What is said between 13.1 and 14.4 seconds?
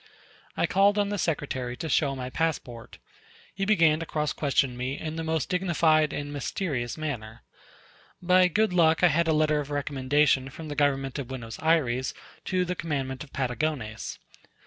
of Patagones.